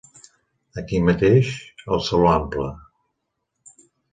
Aquí 0.81 1.01
mateix, 1.09 1.51
al 1.97 2.03
Saló 2.09 2.33
Ample. 2.33 2.73